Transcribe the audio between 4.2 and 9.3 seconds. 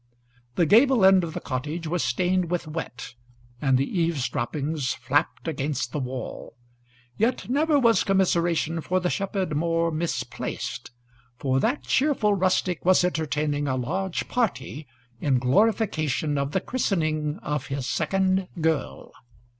droppings flapped against the wall. Yet never was commiseration for the